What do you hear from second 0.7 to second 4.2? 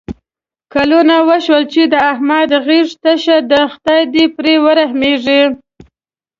کلونه وشول چې د احمد غېږه تشه ده. خدای